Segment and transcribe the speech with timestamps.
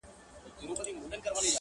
[0.59, 1.49] زه،